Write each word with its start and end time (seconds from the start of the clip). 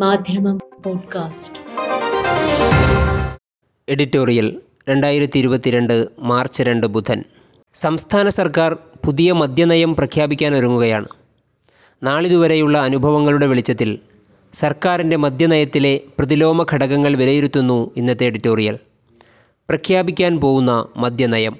മാധ്യമം 0.00 0.58
podcast. 0.84 1.58
Editorial 3.88 4.60
രണ്ടായിരത്തി 4.88 5.38
ഇരുപത്തിരണ്ട് 5.38 6.08
മാർച്ച് 6.18 6.62
രണ്ട് 6.62 6.86
ബുധൻ. 6.86 7.24
സംസ്ഥാന 7.74 8.28
സർക്കാർ 8.28 8.76
പുതിയ 9.04 9.32
മദ്യനയം 9.32 9.96
പ്രഖ്യാപിക്കാനൊരുങ്ങുകയാണ്. 9.96 11.06
നാളിതുവരെയുള്ള 12.02 12.78
അനുഭവങ്ങളുടെ 12.78 13.46
വെളിച്ചത്തിൽ 13.46 13.98
സർക്കാരിന്റെ 14.54 15.16
മദ്യനയത്തിലെ 15.16 16.00
പ്രതിലോമ 16.18 16.66
ഘടകങ്ങൾ 16.72 17.16
വിലയിരുത്തുന്നു 17.16 17.90
ഇന്നത്തെ 17.96 18.24
എഡിറ്റോറിയൽ. 18.24 18.78
പ്രഖ്യാപിക്കാൻ 19.68 20.40
പോകുന്ന 20.40 20.86
മദ്യനയം. 20.96 21.56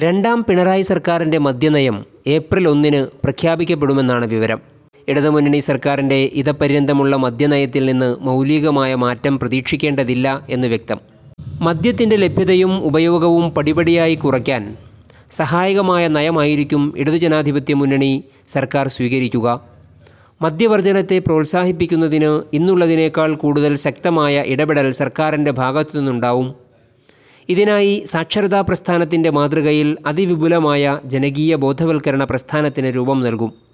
രണ്ടാം 0.00 0.44
പിണറായി 0.48 0.82
സർക്കാരിന്റെ 0.82 1.38
മദ്യനയം 1.38 2.04
ഏപ്രിൽ 2.26 2.68
ഒന്നിന് 2.68 3.06
പ്രഖ്യാപിക്കപ്പെടുമെന്നാണ് 3.24 4.26
വിവരം. 4.26 4.71
ഇടതുമുന്നണി 5.08 5.58
സർക്കാരിന്റെ 5.58 6.30
ഇതപര്യന്തമുള്ള 6.34 7.16
മദ്യനയത്തിൽ 7.16 7.86
നിന്ന് 7.86 8.16
മൗലികമായ 8.20 8.94
മാറ്റം 8.94 9.38
പ്രതീക്ഷിക്കേണ്ടതില്ല 9.38 10.46
എന്ന് 10.50 10.68
വ്യക്തം. 10.68 11.00
മദ്യത്തിന്റെ 11.60 12.16
ലഭ്യതയും 12.16 12.72
ഉപയോഗവും 12.84 13.54
പടിപടിയായി 13.54 14.14
കുറയ്ക്കാൻ 14.14 14.76
സഹായകമായ 15.30 16.08
നയമായിരിക്കും 16.08 16.94
ഇടതുജനാധിപത്യ 16.96 17.74
മുന്നണി 17.74 18.24
സർക്കാർ 18.48 18.88
സ്വീകരിക്കുക. 18.88 19.48
മദ്യവർജനത്തെ 20.42 21.18
പ്രോത്സാഹിപ്പിക്കുന്നതിന് 21.18 22.42
ഇന്നുള്ളതിനേക്കാൾ 22.52 23.34
കൂടുതൽ 23.34 23.76
ശക്തമായ 23.76 24.44
ഇടപെടൽ 24.46 24.90
സർക്കാരിന്റെ 24.90 25.50
ഭാഗത്തു 25.50 25.96
നിന്നുണ്ടാവും 25.96 26.54
ഇതിനായി 27.48 28.04
സാക്ഷരതാ 28.06 28.60
പ്രസ്ഥാനത്തിന്റെ 28.60 29.30
മാതൃകയിൽ 29.30 29.96
അതിവിപുലമായ 30.06 31.00
ജനകീയ 31.04 31.54
ബോധവൽക്കരണ 31.54 32.24
പ്രസ്ഥാനത്തിന് 32.24 32.86
രൂപം 32.86 33.20
നൽകും. 33.20 33.71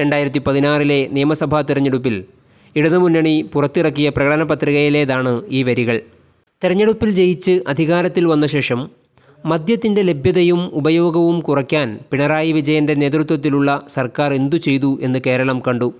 രണ്ടായിരത്തി 0.00 0.38
പതിനാറിലെ 0.38 1.08
നിയമസഭാ 1.12 1.60
തെരഞ്ഞെടുപ്പിൽ 1.60 2.24
ഇടതുമുന്നണി 2.76 3.50
പുറത്തിറക്കിയ 3.52 4.08
പ്രകടന 4.08 4.42
പത്രികയിലേതാണ് 4.42 5.42
ഈ 5.48 5.62
വരികൾ. 5.62 6.00
തെരഞ്ഞെടുപ്പിൽ 6.64 7.10
ജയിച്ച് 7.10 7.62
അധികാരത്തിൽ 7.68 8.26
വന്ന 8.26 8.46
ശേഷം 8.46 8.90
മദ്യത്തിന്റെ 9.46 10.02
ലഭ്യതയും 10.02 10.70
ഉപയോഗവും 10.72 11.40
കുറയ്ക്കാൻ 11.40 11.98
പിണറായി 12.12 12.52
വിജയന്റെ 12.52 12.94
നേതൃത്വത്തിലുള്ള 12.94 13.82
സർക്കാർ 13.88 14.32
എന്തു 14.32 14.56
ചെയ്തു 14.56 14.98
എന്ന് 15.02 15.18
കേരളം 15.26 15.62
കണ്ടു. 15.68 15.94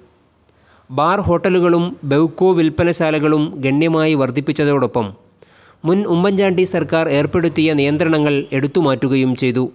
ബാർ 0.91 1.21
ഹോട്ടലുകളും 1.21 1.97
ബെവ്കോ 2.05 2.53
വിൽപ്പനശാലകളും 2.53 3.55
ഗണ്യമായി 3.57 4.15
വർദ്ധിപ്പിച്ചതോടൊപ്പം 4.15 5.13
മുൻ 5.85 6.07
ഉമ്മൻചാണ്ടി 6.07 6.63
സർക്കാർ 6.63 7.09
ഏർപ്പെടുത്തിയ 7.09 7.73
നിയന്ത്രണങ്ങൾ 7.73 8.45
എടുത്തുമാറ്റുകയും 8.53 9.37
ചെയ്തു. 9.37 9.73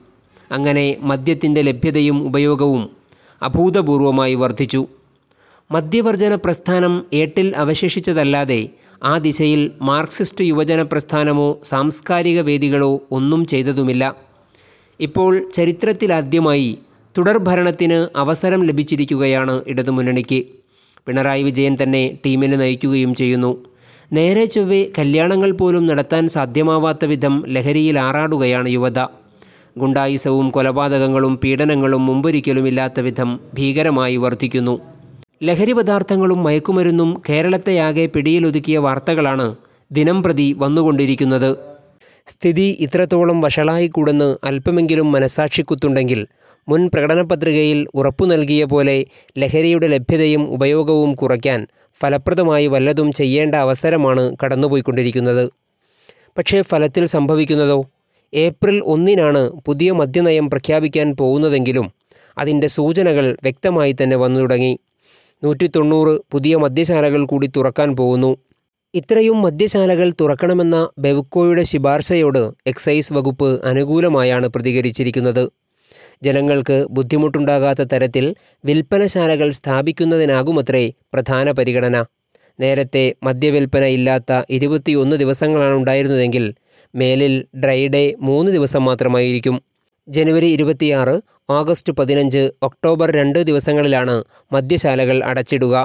അങ്ങനെ 0.51 0.97
മദ്യത്തിന്റെ 1.01 1.61
ലഭ്യതയും 1.61 2.23
ഉപയോഗവും 2.23 2.96
അഭൂതപൂർവമായി 3.43 4.35
വർദ്ധിച്ചു. 4.35 4.87
മദ്യവർജന 5.71 6.35
പ്രസ്ഥാനം 6.35 7.05
ഏട്ടിൽ 7.13 7.53
അവശേഷിച്ചതല്ലാതെ 7.55 8.69
ആ 9.03 9.17
ദിശയിൽ 9.17 9.71
മാർക്സിസ്റ്റ് 9.81 10.45
യുവജന 10.45 10.81
പ്രസ്ഥാനമോ 10.81 11.57
സാംസ്കാരിക 11.63 12.41
വേദികളോ 12.41 13.01
ഒന്നും 13.11 13.45
ചെയ്തതുമില്ല. 13.45 14.15
ഇപ്പോൾ 14.99 15.49
ചരിത്രത്തിലാദ്യമായി 15.53 16.77
തുടർഭരണത്തിന് 17.17 18.17
അവസരം 18.17 18.63
ലഭിച്ചിരിക്കുകയാണ് 18.63 19.61
ഇടതുമുന്നണിക്ക്. 19.67 20.45
പിണറായി 21.07 21.43
വിജയൻ 21.43 21.77
തന്നെ 21.83 22.17
ടീമിനെ 22.25 22.57
നയിക്കുകയും 22.57 23.15
ചെയ്യുന്നു. 23.15 23.65
നേരെ 24.13 24.45
ചൊവ്വെ 24.45 24.91
കല്യാണങ്ങൾ 24.99 25.51
പോലും 25.51 25.87
നടത്താൻ 25.87 26.27
സാധ്യമാവാത്ത 26.27 27.05
വിധം 27.05 27.43
ലഹരിയിൽ 27.47 27.99
ആറാടുകയാണ് 27.99 28.69
യുവത. 28.69 28.99
ഗുണ്ടായിസവും 29.77 30.49
കൊലപാതകങ്ങളും 30.49 31.37
പീഡനങ്ങളും 31.37 32.05
മുമ്പൊരിക്കലുമില്ലാത്ത 32.05 32.99
വിധം 32.99 33.39
ഭീകരമായി 33.53 34.17
വർദ്ധിക്കുന്നു 34.17 34.79
ലഹരി 35.43 35.71
പദാർത്ഥങ്ങളും 35.71 36.43
മയക്കുമരുന്നും 36.43 37.21
കേരളത്തെയാകെ 37.29 38.05
പിടിയിലൊതുക്കിയ 38.05 38.77
വാർത്തകളാണ് 38.77 39.55
ദിനം 39.91 40.23
പ്രതി 40.23 40.55
വന്നുകൊണ്ടിരിക്കുന്നത്. 40.57 41.57
സ്ഥിതി 42.27 42.77
ഇത്രത്തോളം 42.79 43.41
വഷളായിക്കൂടെന്ന് 43.41 44.37
അല്പമെങ്കിലും 44.43 45.11
മനസാക്ഷിക്കുത്തുണ്ടെങ്കിൽ 45.11 46.27
മുൻ 46.69 46.89
പ്രകടനപത്രികയിൽ 46.93 47.87
ഉറപ്പു 47.95 48.25
നൽകിയ 48.25 48.63
പോലെ 48.63 49.05
ലഹരിയുടെ 49.37 49.87
ലഭ്യതയും 49.87 50.43
ഉപയോഗവും 50.49 51.13
കുറയ്ക്കാൻ 51.13 51.67
ഫലപ്രദമായി 52.01 52.67
വല്ലതും 52.67 53.13
ചെയ്യേണ്ട 53.13 53.55
അവസരമാണ് 53.55 54.35
കടന്നുപോയിക്കൊണ്ടിരിക്കുന്നത്. 54.43 55.49
പക്ഷേ 56.37 56.61
ഫലത്തിൽ 56.61 57.05
സംഭവിക്കുന്നതോ? 57.05 57.79
ഏപ്രിൽ 58.33 58.79
ഒന്നിനാണ് 58.85 59.49
പുതിയ 59.65 59.91
മദ്യനയം 59.91 60.49
പ്രഖ്യാപിക്കാൻ 60.49 61.15
പോകുന്നതെങ്കിലും 61.15 61.91
അതിന്റെ 62.37 62.67
സൂചനകൾ 62.67 63.37
വ്യക്തമായി 63.43 63.95
തന്നെ 64.03 64.15
വന്നു 64.15 64.39
തുടങ്ങി. 64.39 64.79
നൂറ്റി 65.43 65.67
തൊണ്ണൂറ് 65.67 66.19
പുതിയ 66.31 66.55
മദ്യശാലകൾ 66.55 67.25
കൂടി 67.25 67.47
തുറക്കാൻ 67.57 67.95
പോകുന്നു. 67.95 68.37
ഇത്രയും 68.95 69.41
മദ്യശാലകൾ 69.41 70.13
തുറക്കണമെന്ന 70.21 70.89
ബെവ്കോയുടെ 70.99 71.63
ശിപാർശയോട് 71.63 72.53
എക്സൈസ് 72.67 73.13
വകുപ്പ് 73.13 73.65
അനുകൂലമായാണ് 73.65 74.47
പ്രതികരിച്ചിരിക്കുന്നത്. 74.47 75.49
ജനങ്ങൾക്ക് 76.23 76.87
ബുദ്ധിമുട്ടുണ്ടാകാത്ത 76.89 77.81
തരത്തിൽ 77.81 78.35
വിൽപ്പനശാലകൾ 78.65 79.51
സ്ഥാപിക്കുന്നതിനാകുമത്രേ 79.51 80.91
പ്രധാന 81.13 81.51
പരിഗണന. 81.51 82.03
നേരത്തെ 82.59 83.13
മദ്യവിൽപ്പന 83.23 83.83
ഇല്ലാത്ത 83.83 84.41
ഇരുപത്തിയൊന്ന് 84.49 85.15
ദിവസങ്ങളാണ് 85.15 85.73
ഉണ്ടായിരുന്നതെങ്കിൽ 85.73 86.53
മേലിൽ 86.97 87.45
ഡ്രൈ 87.59 87.87
ഡേ 87.87 88.15
മൂന്ന് 88.19 88.51
ദിവസം 88.51 88.85
മാത്രമായിരിക്കും. 88.85 89.61
ജനുവരി 90.07 90.45
ഇരുപത്തിയാറ് 90.45 91.21
ഓഗസ്റ്റ് 91.49 91.93
പതിനഞ്ച് 91.93 92.51
ഒക്ടോബർ 92.63 93.11
രണ്ട് 93.11 93.39
ദിവസങ്ങളിലാണ് 93.39 94.23
മദ്യശാലകൾ 94.53 95.23
അടച്ചിടുക. 95.23 95.75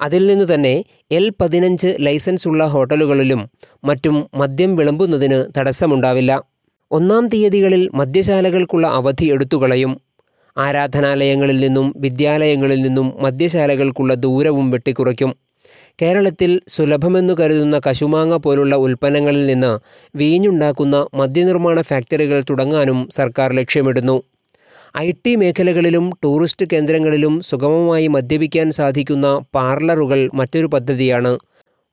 അതിൽ 0.00 0.26
നിന്ന് 0.26 0.54
തന്നെ 0.54 0.84
എൽ 1.12 1.32
പതിനഞ്ച് 1.40 1.96
ലൈസൻസ് 2.00 2.48
ഉള്ള 2.48 2.66
ഹോട്ടലുകളിലും 2.66 3.50
മറ്റും 3.84 4.26
മദ്യം 4.34 4.76
വിളമ്പുന്നതിന് 4.76 5.44
തടസ്സമുണ്ടാവില്ല. 5.58 6.42
ഒന്നാം 6.90 7.28
തീയതികളിൽ 7.28 7.90
മദ്യശാലകൾക്കുള്ള 7.94 8.86
അവധി 8.86 9.24
എടുത്തുകളയും 9.24 10.00
ആരാധനാലയങ്ങളിൽ 10.58 11.60
നിന്നും 11.60 11.94
വിദ്യാലയങ്ങളിൽ 11.96 12.80
നിന്നും 12.82 13.12
മദ്യശാലകൾക്കുള്ള 13.20 14.14
ദൂരവും 14.14 14.70
വെട്ടിക്കുറയ്ക്കും. 14.70 15.49
കേരളത്തിൽ 16.02 16.60
സുലഭമെന്നു 16.68 17.34
കരുതുന്ന 17.34 17.80
കശുമാങ്ങ 17.86 18.36
പോലുള്ള 18.36 18.74
ഉൽപ്പന്നങ്ങളിൽ 18.76 19.46
നിന്ന് 19.46 19.72
വീഞ്ഞുണ്ടാക്കുന്ന 20.16 21.06
മദ്യനിർമ്മാണ 21.14 21.80
ഫാക്ടറികൾ 21.80 22.44
തുടങ്ങാനും 22.50 23.08
സർക്കാർ 23.12 23.52
ലക്ഷ്യമിടുന്നു. 23.52 24.22
ഐ 24.98 25.12
ടി 25.26 25.36
മേഖലകളിലും 25.36 26.12
ടൂറിസ്റ്റ് 26.24 26.66
കേന്ദ്രങ്ങളിലും 26.72 27.40
സുഗമമായി 27.40 28.06
മദ്യപിക്കാൻ 28.06 28.70
സാധിക്കുന്ന 28.70 29.26
പാർലറുകൾ 29.54 30.30
മറ്റൊരു 30.34 30.66
പദ്ധതിയാണ്. 30.66 31.38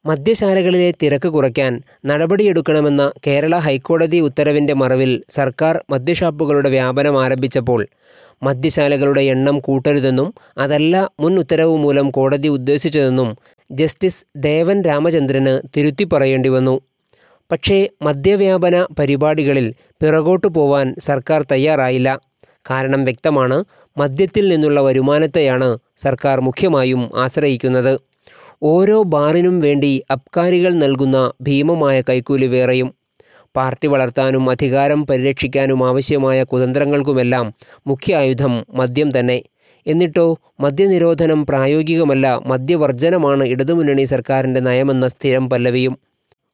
മദ്യശാലകളിലെ 0.05 0.93
തിരക്ക് 1.03 1.27
കുറയ്ക്കാൻ 1.27 1.81
നടപടിയെടുക്കണമെന്ന 2.05 3.11
കേരള 3.27 3.55
ഹൈക്കോടതി 3.57 4.19
ഉത്തരവിന്റെ 4.19 4.73
മറവിൽ 4.73 5.11
സർക്കാർ 5.29 5.81
മദ്യഷാപ്പുകളുടെ 5.89 6.69
വ്യാപനം 6.69 7.21
ആരംഭിച്ചപ്പോൾ 7.23 7.87
മദ്യശാലകളുടെ 8.43 9.21
എണ്ണം 9.21 9.59
കൂട്ടരുതെന്നും 9.59 10.33
അതല്ല 10.57 11.09
മുൻ 11.19 11.39
ഉത്തരവ് 11.39 11.77
മൂലം 11.77 12.11
കോടതി 12.11 12.47
ഉദ്ദേശിച്ചതെന്നും 12.47 13.37
ജസ്റ്റിസ് 13.71 14.25
ദേവൻ 14.37 14.81
രാമചന്ദ്രന് 14.81 15.61
തിരുത്തി 15.77 16.03
പറയേണ്ടി 16.03 16.49
വന്നു. 16.49 16.81
പക്ഷേ 17.51 17.89
മദ്യവ്യാപന 18.01 18.85
പരിപാടികളിൽ 18.99 19.73
പിറകോട്ടു 20.01 20.47
പോവാൻ 20.47 20.95
സർക്കാർ 20.99 21.45
തയ്യാറായില്ല. 21.51 22.19
കാരണം 22.69 23.03
വ്യക്തമാണ് 23.03 23.63
മദ്യത്തിൽ 23.97 24.47
നിന്നുള്ള 24.49 24.81
വരുമാനത്തെയാണ് 24.81 25.77
സർക്കാർ 25.97 26.39
മുഖ്യമായും 26.39 27.11
ആശ്രയിക്കുന്നത്. 27.15 27.99
ഓരോ 28.63 29.03
ബാറിനും 29.03 29.59
വേണ്ടി 29.59 30.03
അബ്കാരികൾ 30.11 30.73
നൽകുന്ന 30.73 31.31
ഭീമമായ 31.41 32.01
കൈക്കൂലി 32.01 32.45
വേറെയും. 32.45 32.93
പാർട്ടി 33.55 33.87
വളർത്താനും 33.87 34.49
അധികാരം 34.49 35.05
പരിരക്ഷിക്കാനും 35.05 35.87
ആവശ്യമായ 35.87 36.43
കുതന്ത്രങ്ങൾക്കുമെല്ലാം 36.43 37.53
മുഖ്യ 37.87 38.15
ആയുധം 38.15 38.65
മദ്യം 38.69 39.19
തന്നെ. 39.19 39.43
എന്നിട്ടോ 39.87 40.37
മദ്യനിരോധനം 40.59 41.45
പ്രായോഗികമല്ല 41.45 42.41
മദ്യവർജനമാണ് 42.45 43.43
ഇടതുമുന്നണി 43.43 44.03
സർക്കാരിന്റെ 44.03 44.59
നയമെന്ന 44.59 45.07
സ്ഥിരം 45.07 45.49
പല്ലവിയും. 45.49 45.97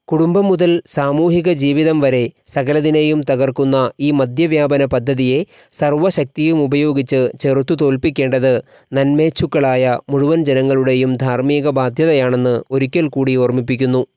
കുടുംബം 0.05 0.45
മുതൽ 0.45 0.81
സാമൂഹിക 0.85 1.51
ജീവിതം 1.51 2.01
വരെ 2.01 2.29
സകലതിനെയും 2.47 3.21
തകർക്കുന്ന 3.29 3.91
ഈ 3.99 4.11
മദ്യവ്യാപന 4.11 4.85
പദ്ധതിയെ 4.85 5.45
സർവശക്തിയും 5.73 6.61
ഉപയോഗിച്ച് 6.61 7.31
ചെറുത്തു 7.39 7.75
തോൽപ്പിക്കേണ്ടത് 7.75 8.63
നന്മേച്ഛുക്കളായ 8.93 9.99
മുഴുവൻ 10.09 10.45
ജനങ്ങളുടെയും 10.45 11.13
ധാർമ്മിക 11.13 11.69
ബാധ്യതയാണെന്ന് 11.69 12.63
ഒരിക്കൽ 12.71 13.07
കൂടി 13.07 13.35
ഓർമ്മിപ്പിക്കുന്നു. 13.35 14.07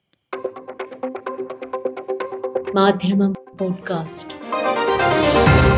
മാധ്യമം 2.74 3.34
പോഡ്കാസ്റ്റ്. 3.58 5.75